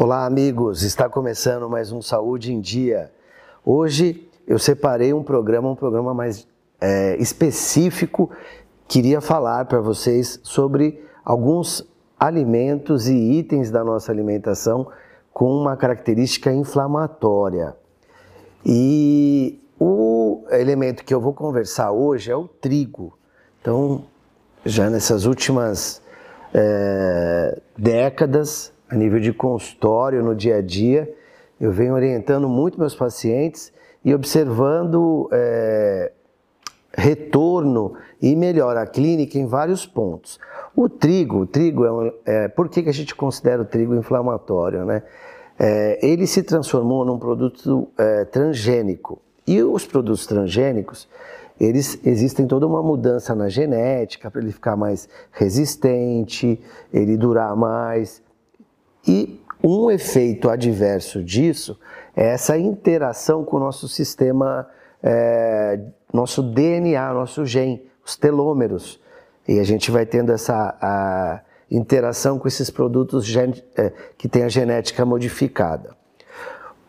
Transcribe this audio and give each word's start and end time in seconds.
Olá, 0.00 0.26
amigos. 0.26 0.84
Está 0.84 1.08
começando 1.08 1.68
mais 1.68 1.90
um 1.90 2.00
Saúde 2.00 2.52
em 2.52 2.60
Dia. 2.60 3.10
Hoje 3.64 4.30
eu 4.46 4.56
separei 4.56 5.12
um 5.12 5.24
programa, 5.24 5.68
um 5.68 5.74
programa 5.74 6.14
mais 6.14 6.46
é, 6.80 7.16
específico. 7.16 8.30
Queria 8.86 9.20
falar 9.20 9.64
para 9.64 9.80
vocês 9.80 10.38
sobre 10.44 11.04
alguns 11.24 11.84
alimentos 12.16 13.08
e 13.08 13.16
itens 13.40 13.72
da 13.72 13.82
nossa 13.82 14.12
alimentação 14.12 14.86
com 15.32 15.50
uma 15.50 15.76
característica 15.76 16.52
inflamatória. 16.52 17.74
E 18.64 19.60
o 19.80 20.44
elemento 20.52 21.04
que 21.04 21.12
eu 21.12 21.20
vou 21.20 21.34
conversar 21.34 21.90
hoje 21.90 22.30
é 22.30 22.36
o 22.36 22.46
trigo. 22.46 23.18
Então, 23.60 24.04
já 24.64 24.88
nessas 24.88 25.24
últimas 25.24 26.00
é, 26.54 27.60
décadas, 27.76 28.72
a 28.88 28.94
nível 28.94 29.20
de 29.20 29.32
consultório, 29.32 30.22
no 30.22 30.34
dia 30.34 30.56
a 30.56 30.62
dia, 30.62 31.12
eu 31.60 31.70
venho 31.72 31.94
orientando 31.94 32.48
muito 32.48 32.78
meus 32.78 32.94
pacientes 32.94 33.72
e 34.04 34.14
observando 34.14 35.28
é, 35.32 36.12
retorno 36.92 37.94
e 38.20 38.34
melhora 38.34 38.86
clínica 38.86 39.38
em 39.38 39.46
vários 39.46 39.86
pontos. 39.86 40.38
O 40.74 40.88
trigo, 40.88 41.40
o 41.40 41.46
trigo 41.46 41.84
é, 41.84 41.92
um, 41.92 42.12
é 42.24 42.48
por 42.48 42.68
que, 42.68 42.82
que 42.82 42.88
a 42.88 42.94
gente 42.94 43.14
considera 43.14 43.62
o 43.62 43.64
trigo 43.64 43.94
inflamatório, 43.94 44.84
né? 44.84 45.02
É, 45.60 45.98
ele 46.06 46.26
se 46.26 46.42
transformou 46.44 47.04
num 47.04 47.18
produto 47.18 47.88
é, 47.98 48.24
transgênico. 48.24 49.20
E 49.44 49.60
os 49.60 49.84
produtos 49.84 50.24
transgênicos, 50.24 51.08
eles 51.58 51.98
existem 52.04 52.46
toda 52.46 52.64
uma 52.64 52.80
mudança 52.80 53.34
na 53.34 53.48
genética 53.48 54.30
para 54.30 54.40
ele 54.40 54.52
ficar 54.52 54.76
mais 54.76 55.08
resistente, 55.32 56.60
ele 56.92 57.16
durar 57.16 57.56
mais. 57.56 58.22
E 59.08 59.40
um 59.64 59.90
efeito 59.90 60.50
adverso 60.50 61.24
disso 61.24 61.78
é 62.14 62.28
essa 62.28 62.58
interação 62.58 63.42
com 63.42 63.56
o 63.56 63.60
nosso 63.60 63.88
sistema, 63.88 64.68
é, 65.02 65.80
nosso 66.12 66.42
DNA, 66.42 67.14
nosso 67.14 67.46
gene, 67.46 67.82
os 68.04 68.16
telômeros. 68.16 69.00
E 69.46 69.58
a 69.58 69.64
gente 69.64 69.90
vai 69.90 70.04
tendo 70.04 70.30
essa 70.30 71.42
interação 71.70 72.38
com 72.38 72.46
esses 72.46 72.68
produtos 72.68 73.26
é, 73.76 73.92
que 74.18 74.28
têm 74.28 74.44
a 74.44 74.48
genética 74.48 75.06
modificada. 75.06 75.96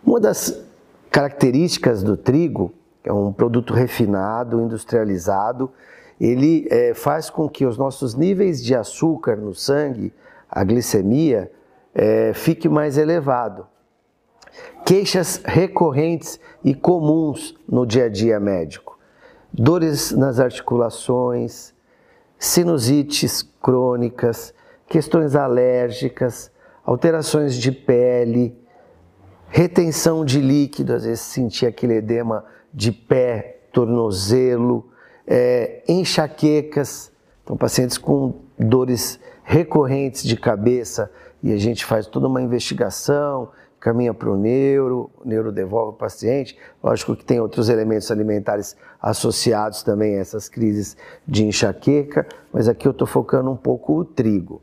Uma 0.05 0.19
das 0.19 0.61
características 1.09 2.03
do 2.03 2.17
trigo, 2.17 2.73
é 3.03 3.13
um 3.13 3.31
produto 3.31 3.73
refinado, 3.73 4.61
industrializado, 4.61 5.72
ele 6.19 6.67
é, 6.69 6.94
faz 6.94 7.29
com 7.29 7.47
que 7.47 7.66
os 7.66 7.77
nossos 7.77 8.13
níveis 8.13 8.61
de 8.61 8.75
açúcar 8.75 9.38
no 9.38 9.55
sangue, 9.55 10.13
a 10.49 10.63
glicemia, 10.66 11.49
é, 12.02 12.31
fique 12.33 12.69
mais 12.69 12.97
elevado. 12.97 13.67
Queixas 14.86 15.42
recorrentes 15.44 16.39
e 16.64 16.73
comuns 16.73 17.53
no 17.67 17.86
dia 17.86 18.06
a 18.06 18.09
dia 18.09 18.39
médico: 18.39 18.97
dores 19.52 20.11
nas 20.11 20.39
articulações, 20.39 21.73
sinusites 22.38 23.44
crônicas, 23.61 24.53
questões 24.88 25.36
alérgicas, 25.36 26.50
alterações 26.86 27.56
de 27.56 27.69
pele, 27.69 28.58
retenção 29.50 30.23
de 30.23 30.39
líquido, 30.39 30.94
às 30.94 31.03
vezes 31.03 31.19
sentir 31.19 31.66
aquele 31.66 31.95
edema 31.95 32.45
de 32.73 32.94
pé, 32.94 33.59
tornozelo, 33.73 34.89
é, 35.28 35.84
enxaquecas, 35.86 37.11
então 37.44 37.58
pacientes 37.58 37.97
com 37.97 38.36
dores 38.58 39.19
recorrentes 39.44 40.23
de 40.23 40.38
cabeça, 40.38 41.11
e 41.41 41.53
a 41.53 41.57
gente 41.57 41.85
faz 41.85 42.07
toda 42.07 42.27
uma 42.27 42.41
investigação, 42.41 43.49
caminha 43.79 44.13
para 44.13 44.29
o 44.29 44.35
neuro, 44.35 45.09
o 45.23 45.27
neuro 45.27 45.51
devolve 45.51 45.91
o 45.91 45.97
paciente. 45.97 46.57
Lógico 46.83 47.15
que 47.15 47.23
tem 47.23 47.39
outros 47.39 47.69
elementos 47.69 48.11
alimentares 48.11 48.75
associados 49.01 49.83
também 49.83 50.17
a 50.17 50.19
essas 50.19 50.49
crises 50.49 50.97
de 51.25 51.45
enxaqueca, 51.45 52.28
mas 52.51 52.67
aqui 52.67 52.88
eu 52.88 52.91
estou 52.91 53.07
focando 53.07 53.49
um 53.49 53.55
pouco 53.55 53.97
o 53.97 54.05
trigo. 54.05 54.61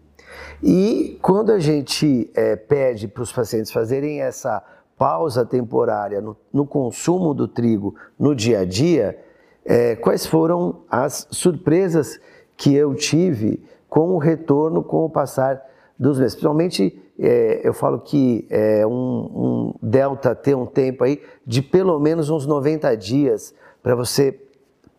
E 0.63 1.19
quando 1.23 1.51
a 1.51 1.59
gente 1.59 2.31
é, 2.35 2.57
pede 2.57 3.09
para 3.09 3.23
os 3.23 3.33
pacientes 3.33 3.73
fazerem 3.73 4.21
essa 4.21 4.63
pausa 4.99 5.45
temporária 5.45 6.21
no, 6.21 6.37
no, 6.53 6.67
consumo 6.67 7.35
do 7.35 7.47
trigo 7.47 7.95
no 8.19 8.35
dia 8.35 8.61
a 8.61 8.65
dia, 8.65 9.19
é, 9.65 9.97
quais 9.97 10.27
foram 10.27 10.83
as 10.91 11.27
surpresas 11.31 12.21
que 12.57 12.75
eu 12.75 12.95
tive 12.95 13.63
com 13.89 14.11
o 14.15 14.19
retorno, 14.19 14.83
com 14.83 15.05
o 15.05 15.11
passar 15.11 15.63
dos 15.99 16.19
meses. 16.19 16.35
Principalmente, 16.35 17.03
é, 17.19 17.61
eu 17.67 17.73
falo 17.73 18.01
que 18.01 18.47
é 18.51 18.87
um, 18.87 18.91
um, 18.93 19.75
delta 19.83 20.35
ter 20.35 20.55
um 20.55 20.67
tempo 20.67 21.05
aí 21.05 21.23
de 21.47 21.63
pelo 21.63 21.99
menos 21.99 22.29
uns 22.29 22.47
90 22.47 22.95
dias 22.97 23.55
para 23.83 23.95
você 23.95 24.39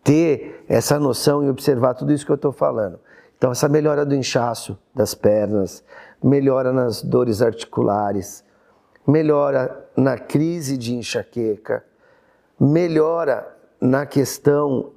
ter 0.02 0.64
essa 0.68 0.98
noção 0.98 1.44
e 1.44 1.48
observar 1.48 1.94
tudo 1.94 2.12
isso 2.12 2.24
que 2.24 2.32
eu 2.32 2.36
estou 2.36 2.52
falando. 2.52 2.98
Então, 3.36 3.52
essa 3.52 3.68
melhora 3.68 4.04
do 4.04 4.14
inchaço 4.14 4.76
das 4.92 5.14
pernas, 5.14 5.84
melhora 6.22 6.72
nas 6.72 7.02
dores 7.02 7.40
articulares, 7.40 8.42
melhora 9.06 9.88
na 9.96 10.18
crise 10.18 10.76
de 10.76 10.94
enxaqueca, 10.94 11.84
melhora 12.58 13.46
na 13.80 14.04
questão, 14.04 14.90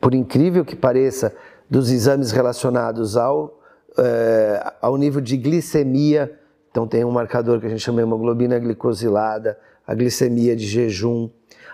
por 0.00 0.14
incrível 0.14 0.64
que 0.64 0.74
pareça, 0.74 1.32
dos 1.68 1.90
exames 1.90 2.32
relacionados 2.32 3.16
ao 3.16 3.59
é, 3.98 4.72
ao 4.80 4.96
nível 4.96 5.20
de 5.20 5.36
glicemia, 5.36 6.38
então 6.70 6.86
tem 6.86 7.04
um 7.04 7.10
marcador 7.10 7.60
que 7.60 7.66
a 7.66 7.68
gente 7.68 7.80
chama 7.80 7.98
de 7.98 8.06
hemoglobina 8.06 8.58
glicosilada, 8.58 9.58
a 9.86 9.94
glicemia 9.94 10.54
de 10.54 10.66
jejum. 10.66 11.28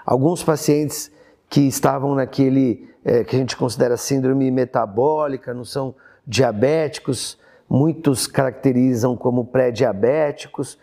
Alguns 0.04 0.42
pacientes 0.42 1.10
que 1.48 1.60
estavam 1.60 2.14
naquele 2.14 2.88
é, 3.04 3.22
que 3.22 3.36
a 3.36 3.38
gente 3.38 3.56
considera 3.56 3.96
síndrome 3.96 4.50
metabólica, 4.50 5.54
não 5.54 5.64
são 5.64 5.94
diabéticos, 6.26 7.38
muitos 7.68 8.26
caracterizam 8.26 9.16
como 9.16 9.44
pré-diabéticos, 9.44 10.78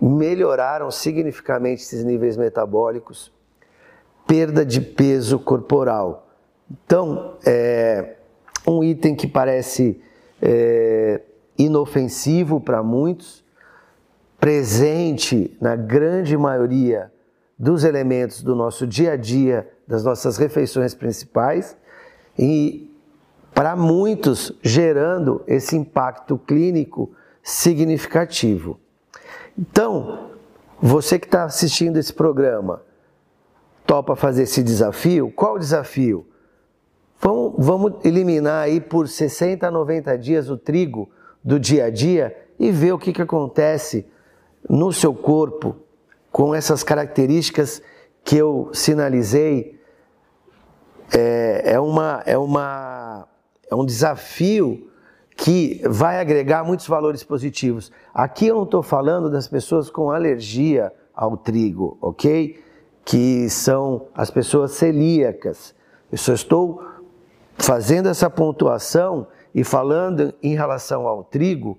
melhoraram 0.00 0.90
significativamente 0.90 1.82
esses 1.82 2.04
níveis 2.04 2.36
metabólicos, 2.36 3.32
perda 4.26 4.66
de 4.66 4.80
peso 4.80 5.38
corporal. 5.38 6.28
Então, 6.70 7.36
é 7.46 8.16
um 8.66 8.82
item 8.82 9.14
que 9.14 9.26
parece 9.26 10.00
é, 10.40 11.22
inofensivo 11.58 12.60
para 12.60 12.82
muitos, 12.82 13.44
presente 14.38 15.56
na 15.60 15.74
grande 15.74 16.36
maioria 16.36 17.10
dos 17.58 17.84
elementos 17.84 18.42
do 18.42 18.54
nosso 18.54 18.86
dia 18.86 19.12
a 19.12 19.16
dia, 19.16 19.68
das 19.86 20.04
nossas 20.04 20.36
refeições 20.36 20.94
principais, 20.94 21.76
e 22.38 22.94
para 23.54 23.74
muitos 23.74 24.52
gerando 24.62 25.42
esse 25.46 25.76
impacto 25.76 26.36
clínico 26.36 27.10
significativo. 27.42 28.78
Então, 29.58 30.32
você 30.80 31.18
que 31.18 31.26
está 31.26 31.44
assistindo 31.44 31.96
esse 31.96 32.12
programa, 32.12 32.82
topa 33.86 34.14
fazer 34.14 34.42
esse 34.42 34.62
desafio? 34.62 35.32
Qual 35.34 35.54
o 35.54 35.58
desafio? 35.58 36.26
Vamos, 37.20 37.54
vamos 37.58 37.92
eliminar 38.04 38.64
aí 38.64 38.80
por 38.80 39.08
60 39.08 39.66
a 39.66 39.70
90 39.70 40.16
dias 40.18 40.50
o 40.50 40.56
trigo 40.56 41.08
do 41.42 41.58
dia 41.58 41.86
a 41.86 41.90
dia 41.90 42.36
e 42.58 42.70
ver 42.70 42.92
o 42.92 42.98
que, 42.98 43.12
que 43.12 43.22
acontece 43.22 44.06
no 44.68 44.92
seu 44.92 45.14
corpo 45.14 45.76
com 46.30 46.54
essas 46.54 46.82
características 46.82 47.80
que 48.24 48.36
eu 48.36 48.70
sinalizei. 48.72 49.80
É, 51.14 51.72
é, 51.74 51.80
uma, 51.80 52.22
é, 52.26 52.36
uma, 52.36 53.28
é 53.70 53.74
um 53.74 53.86
desafio 53.86 54.90
que 55.36 55.80
vai 55.88 56.18
agregar 56.18 56.64
muitos 56.64 56.86
valores 56.88 57.22
positivos. 57.22 57.92
Aqui 58.12 58.48
eu 58.48 58.56
não 58.56 58.64
estou 58.64 58.82
falando 58.82 59.30
das 59.30 59.46
pessoas 59.46 59.88
com 59.88 60.10
alergia 60.10 60.92
ao 61.14 61.36
trigo, 61.36 61.96
ok? 62.00 62.60
Que 63.04 63.48
são 63.48 64.08
as 64.14 64.30
pessoas 64.30 64.72
celíacas. 64.72 65.74
Eu 66.10 66.18
só 66.18 66.32
estou 66.32 66.95
fazendo 67.58 68.08
essa 68.08 68.28
pontuação 68.28 69.26
e 69.54 69.64
falando 69.64 70.34
em 70.42 70.54
relação 70.54 71.06
ao 71.06 71.24
trigo, 71.24 71.78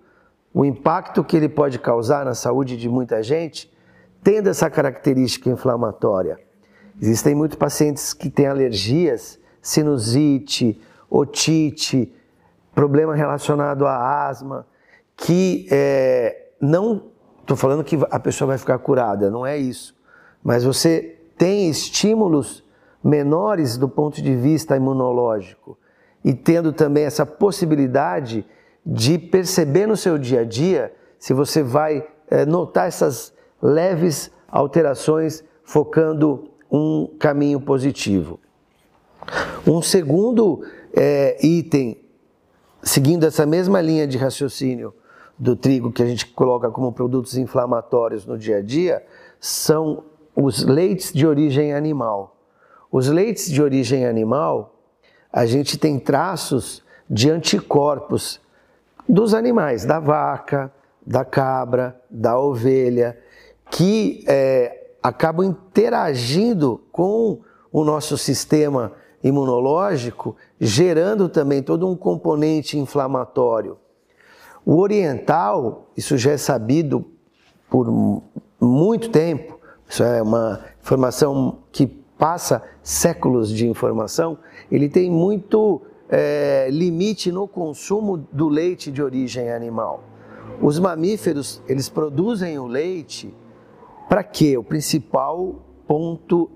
o 0.54 0.66
impacto 0.66 1.24
que 1.24 1.38
ele 1.38 1.48
pode 1.48 1.78
causar 1.78 2.26
na 2.26 2.34
saúde 2.34 2.76
de 2.76 2.90
muita 2.90 3.22
gente, 3.22 3.72
tendo 4.24 4.50
essa 4.50 4.70
característica 4.70 5.50
inflamatória. 5.50 6.40
Existem 7.00 7.36
muitos 7.36 7.58
pacientes 7.58 8.14
que 8.14 8.30
têm 8.30 8.48
alergias, 8.48 9.40
sinusite, 9.62 10.82
otite, 11.10 12.12
problema 12.74 13.16
relacionado 13.16 13.86
à 13.86 14.28
asma, 14.28 14.66
que 15.16 15.68
é, 15.72 16.48
não 16.60 17.04
estou 17.42 17.56
falando 17.56 17.84
que 17.84 17.98
a 18.10 18.20
pessoa 18.20 18.50
vai 18.50 18.58
ficar 18.58 18.78
curada, 18.80 19.30
não 19.30 19.46
é 19.46 19.58
isso, 19.58 19.96
mas 20.44 20.64
você 20.64 21.18
tem 21.38 21.70
estímulos 21.70 22.64
menores 23.08 23.78
do 23.78 23.88
ponto 23.88 24.22
de 24.22 24.36
vista 24.36 24.76
imunológico 24.76 25.78
e 26.26 26.34
tendo 26.34 26.74
também 26.74 27.06
essa 27.06 27.26
possibilidade 27.26 28.46
de 28.86 29.18
perceber 29.18 29.88
no 29.88 29.96
seu 29.96 30.18
dia 30.18 30.42
a 30.42 30.44
dia 30.44 30.94
se 31.18 31.34
você 31.34 31.64
vai 31.64 32.06
é, 32.30 32.46
notar 32.46 32.90
essas 32.90 33.34
leves 33.62 34.30
alterações, 34.46 35.42
focando 35.64 36.50
um 36.70 37.08
caminho 37.18 37.62
positivo. 37.62 38.42
Um 39.66 39.82
segundo 39.82 40.64
é, 40.94 41.38
item, 41.46 41.98
seguindo 42.84 43.26
essa 43.26 43.46
mesma 43.46 43.80
linha 43.80 44.06
de 44.06 44.18
raciocínio 44.18 44.94
do 45.40 45.56
trigo 45.56 45.94
que 45.94 46.04
a 46.04 46.06
gente 46.06 46.26
coloca 46.28 46.70
como 46.70 46.92
produtos 46.92 47.38
inflamatórios 47.38 48.26
no 48.26 48.38
dia 48.38 48.58
a 48.58 48.62
dia, 48.62 49.02
são 49.40 50.04
os 50.36 50.66
leites 50.66 51.14
de 51.14 51.26
origem 51.26 51.74
animal. 51.74 52.37
Os 52.92 53.08
leites 53.08 53.52
de 53.52 53.62
origem 53.62 54.06
animal, 54.06 54.76
a 55.32 55.46
gente 55.46 55.78
tem 55.78 56.00
traços 56.00 56.84
de 57.10 57.30
anticorpos 57.30 58.40
dos 59.08 59.34
animais, 59.34 59.86
da 59.86 60.00
vaca, 60.00 60.72
da 61.06 61.24
cabra, 61.24 62.00
da 62.10 62.40
ovelha, 62.40 63.18
que 63.70 64.24
é, 64.28 64.88
acabam 65.02 65.46
interagindo 65.46 66.82
com 66.92 67.40
o 67.72 67.84
nosso 67.84 68.18
sistema 68.18 68.94
imunológico, 69.24 70.36
gerando 70.60 71.30
também 71.30 71.62
todo 71.62 71.88
um 71.88 71.96
componente 71.96 72.78
inflamatório. 72.78 73.78
O 74.66 74.80
oriental, 74.80 75.88
isso 75.96 76.18
já 76.18 76.32
é 76.32 76.38
sabido 76.38 77.06
por 77.70 77.88
muito 78.60 79.10
tempo, 79.10 79.60
isso 79.88 80.04
é 80.04 80.22
uma 80.22 80.62
informação 80.82 81.60
que 81.72 81.88
passa 82.18 82.64
séculos 82.82 83.50
de 83.50 83.68
informação, 83.68 84.38
ele 84.72 84.90
tem 84.90 85.10
muito 85.10 85.82
é, 86.10 86.68
limite 86.72 87.32
no 87.32 87.48
consumo 87.48 88.18
do 88.32 88.48
leite 88.48 88.92
de 88.92 89.02
origem 89.02 89.52
animal. 89.52 90.04
Os 90.62 90.80
mamíferos, 90.80 91.62
eles 91.68 91.90
produzem 91.90 92.58
o 92.58 92.66
leite 92.66 93.34
para 94.10 94.24
quê? 94.24 94.58
O 94.58 94.64
principal 94.64 95.56
ponto, 95.86 96.50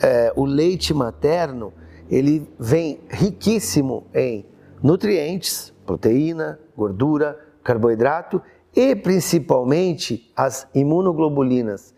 é, 0.00 0.32
o 0.36 0.44
leite 0.44 0.92
materno, 0.92 1.72
ele 2.10 2.48
vem 2.58 3.00
riquíssimo 3.08 4.06
em 4.14 4.46
nutrientes, 4.82 5.72
proteína, 5.84 6.58
gordura, 6.76 7.38
carboidrato 7.64 8.40
e 8.74 8.94
principalmente 8.94 10.30
as 10.36 10.66
imunoglobulinas, 10.74 11.94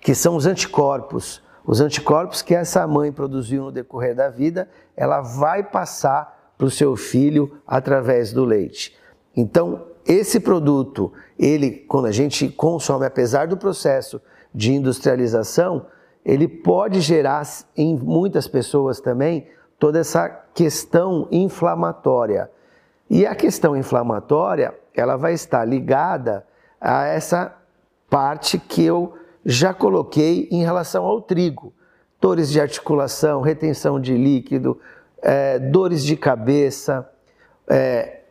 que 0.00 0.14
são 0.14 0.36
os 0.36 0.46
anticorpos. 0.46 1.42
Os 1.68 1.82
anticorpos 1.82 2.40
que 2.40 2.54
essa 2.54 2.86
mãe 2.86 3.12
produziu 3.12 3.64
no 3.64 3.70
decorrer 3.70 4.16
da 4.16 4.30
vida, 4.30 4.70
ela 4.96 5.20
vai 5.20 5.62
passar 5.62 6.54
para 6.56 6.66
o 6.66 6.70
seu 6.70 6.96
filho 6.96 7.60
através 7.66 8.32
do 8.32 8.42
leite. 8.42 8.96
Então, 9.36 9.84
esse 10.06 10.40
produto, 10.40 11.12
ele, 11.38 11.70
quando 11.70 12.06
a 12.06 12.10
gente 12.10 12.48
consome, 12.48 13.04
apesar 13.04 13.46
do 13.48 13.58
processo 13.58 14.18
de 14.54 14.72
industrialização, 14.72 15.84
ele 16.24 16.48
pode 16.48 17.02
gerar 17.02 17.46
em 17.76 17.94
muitas 17.98 18.48
pessoas 18.48 18.98
também 18.98 19.46
toda 19.78 19.98
essa 19.98 20.26
questão 20.54 21.28
inflamatória. 21.30 22.50
E 23.10 23.26
a 23.26 23.34
questão 23.34 23.76
inflamatória, 23.76 24.74
ela 24.94 25.16
vai 25.16 25.34
estar 25.34 25.66
ligada 25.66 26.46
a 26.80 27.04
essa 27.04 27.54
parte 28.08 28.58
que 28.58 28.82
eu 28.82 29.18
já 29.50 29.72
coloquei 29.72 30.46
em 30.50 30.62
relação 30.62 31.06
ao 31.06 31.22
trigo. 31.22 31.72
Dores 32.20 32.50
de 32.50 32.60
articulação, 32.60 33.40
retenção 33.40 33.98
de 33.98 34.14
líquido, 34.14 34.78
é, 35.22 35.58
dores 35.58 36.04
de 36.04 36.16
cabeça, 36.16 37.08
é, 37.66 38.24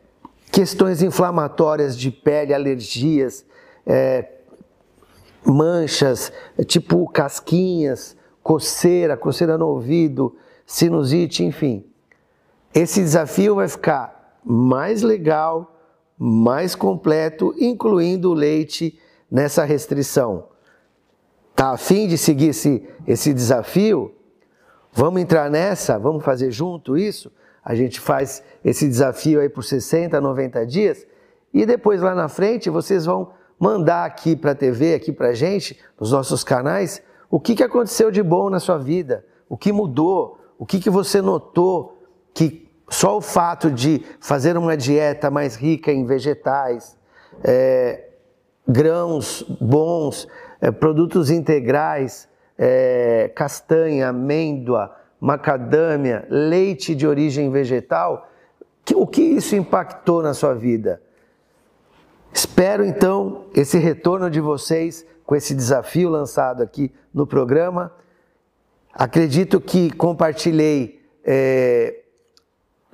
questões 0.52 1.02
inflamatórias 1.02 1.98
de 1.98 2.12
pele, 2.12 2.54
alergias, 2.54 3.44
é, 3.84 4.28
manchas, 5.44 6.32
tipo 6.68 7.08
casquinhas, 7.08 8.16
coceira, 8.40 9.16
coceira 9.16 9.58
no 9.58 9.66
ouvido, 9.66 10.36
sinusite, 10.64 11.42
enfim. 11.42 11.84
Esse 12.72 13.00
desafio 13.00 13.56
vai 13.56 13.66
ficar 13.66 14.38
mais 14.44 15.02
legal, 15.02 15.80
mais 16.16 16.76
completo, 16.76 17.52
incluindo 17.58 18.30
o 18.30 18.34
leite 18.34 18.96
nessa 19.28 19.64
restrição. 19.64 20.46
Tá 21.58 21.70
afim 21.72 22.06
de 22.06 22.16
seguir 22.16 22.50
esse, 22.50 22.88
esse 23.04 23.34
desafio? 23.34 24.14
Vamos 24.92 25.20
entrar 25.20 25.50
nessa? 25.50 25.98
Vamos 25.98 26.24
fazer 26.24 26.52
junto 26.52 26.96
isso? 26.96 27.32
A 27.64 27.74
gente 27.74 27.98
faz 27.98 28.44
esse 28.64 28.86
desafio 28.86 29.40
aí 29.40 29.48
por 29.48 29.64
60, 29.64 30.20
90 30.20 30.64
dias 30.64 31.04
e 31.52 31.66
depois 31.66 32.00
lá 32.00 32.14
na 32.14 32.28
frente 32.28 32.70
vocês 32.70 33.06
vão 33.06 33.32
mandar 33.58 34.04
aqui 34.04 34.36
para 34.36 34.52
a 34.52 34.54
TV, 34.54 34.94
aqui 34.94 35.10
para 35.10 35.30
a 35.30 35.34
gente, 35.34 35.76
nos 35.98 36.12
nossos 36.12 36.44
canais, 36.44 37.02
o 37.28 37.40
que, 37.40 37.56
que 37.56 37.64
aconteceu 37.64 38.12
de 38.12 38.22
bom 38.22 38.48
na 38.48 38.60
sua 38.60 38.78
vida, 38.78 39.26
o 39.48 39.56
que 39.56 39.72
mudou, 39.72 40.38
o 40.56 40.64
que, 40.64 40.78
que 40.78 40.88
você 40.88 41.20
notou 41.20 42.00
que 42.32 42.70
só 42.88 43.16
o 43.16 43.20
fato 43.20 43.68
de 43.68 44.04
fazer 44.20 44.56
uma 44.56 44.76
dieta 44.76 45.28
mais 45.28 45.56
rica 45.56 45.90
em 45.90 46.06
vegetais, 46.06 46.96
é, 47.42 48.10
grãos 48.68 49.42
bons, 49.60 50.28
é, 50.60 50.70
produtos 50.70 51.30
integrais, 51.30 52.28
é, 52.56 53.30
castanha, 53.34 54.08
amêndoa, 54.08 54.94
macadâmia, 55.20 56.26
leite 56.28 56.94
de 56.94 57.06
origem 57.06 57.50
vegetal, 57.50 58.28
que, 58.84 58.94
o 58.94 59.06
que 59.06 59.20
isso 59.20 59.54
impactou 59.54 60.22
na 60.22 60.32
sua 60.32 60.54
vida? 60.54 61.02
Espero 62.32 62.84
então 62.84 63.44
esse 63.54 63.76
retorno 63.76 64.30
de 64.30 64.40
vocês 64.40 65.04
com 65.26 65.36
esse 65.36 65.54
desafio 65.54 66.08
lançado 66.08 66.62
aqui 66.62 66.90
no 67.12 67.26
programa. 67.26 67.92
Acredito 68.94 69.60
que 69.60 69.90
compartilhei 69.90 71.02
é, 71.22 72.00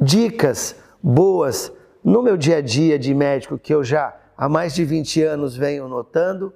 dicas 0.00 0.74
boas 1.00 1.72
no 2.02 2.22
meu 2.22 2.36
dia 2.36 2.56
a 2.56 2.60
dia 2.60 2.98
de 2.98 3.14
médico 3.14 3.56
que 3.56 3.72
eu 3.72 3.84
já 3.84 4.16
há 4.36 4.48
mais 4.48 4.74
de 4.74 4.84
20 4.84 5.22
anos 5.22 5.56
venho 5.56 5.86
notando. 5.86 6.52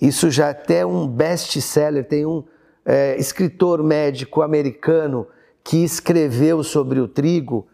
Isso 0.00 0.30
já 0.30 0.50
até 0.50 0.84
um 0.84 1.08
best-seller, 1.08 2.04
tem 2.04 2.26
um 2.26 2.44
é, 2.84 3.16
escritor 3.18 3.82
médico 3.82 4.42
americano 4.42 5.26
que 5.64 5.82
escreveu 5.82 6.62
sobre 6.62 7.00
o 7.00 7.08
trigo, 7.08 7.66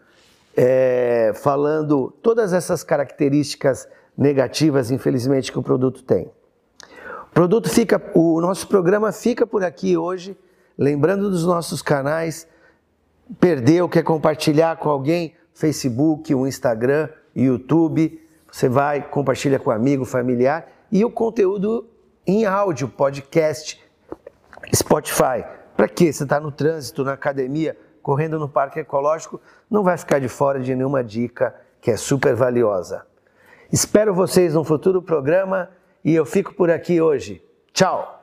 é, 0.55 1.31
falando 1.35 2.11
todas 2.21 2.53
essas 2.53 2.83
características 2.83 3.87
negativas, 4.17 4.89
infelizmente, 4.89 5.51
que 5.51 5.59
o 5.59 5.63
produto 5.63 6.03
tem. 6.03 6.31
O 7.29 7.33
produto 7.33 7.69
fica, 7.69 8.01
o 8.15 8.39
nosso 8.39 8.67
programa 8.67 9.11
fica 9.11 9.45
por 9.45 9.63
aqui 9.63 9.97
hoje, 9.97 10.37
lembrando 10.77 11.29
dos 11.29 11.45
nossos 11.45 11.81
canais. 11.81 12.47
Perdeu, 13.39 13.89
quer 13.89 14.03
compartilhar 14.03 14.77
com 14.77 14.89
alguém? 14.89 15.33
Facebook, 15.53 16.33
o 16.33 16.47
Instagram, 16.47 17.09
YouTube. 17.35 18.19
Você 18.51 18.69
vai, 18.69 19.07
compartilha 19.07 19.59
com 19.59 19.71
amigo, 19.71 20.05
familiar. 20.05 20.67
E 20.91 21.03
o 21.03 21.09
conteúdo 21.09 21.87
em 22.25 22.45
áudio, 22.45 22.87
podcast, 22.87 23.83
Spotify. 24.73 25.43
Para 25.75 25.87
quê? 25.87 26.11
Você 26.11 26.23
está 26.23 26.39
no 26.39 26.51
trânsito, 26.51 27.03
na 27.03 27.13
academia, 27.13 27.77
correndo 28.01 28.39
no 28.39 28.47
parque 28.47 28.79
ecológico, 28.79 29.41
não 29.69 29.83
vai 29.83 29.97
ficar 29.97 30.19
de 30.19 30.27
fora 30.27 30.59
de 30.59 30.73
nenhuma 30.75 31.03
dica 31.03 31.55
que 31.81 31.91
é 31.91 31.97
super 31.97 32.35
valiosa. 32.35 33.05
Espero 33.71 34.13
vocês 34.13 34.53
no 34.53 34.63
futuro 34.63 35.01
programa 35.01 35.69
e 36.03 36.13
eu 36.13 36.25
fico 36.25 36.53
por 36.53 36.69
aqui 36.69 37.01
hoje. 37.01 37.43
Tchau! 37.73 38.22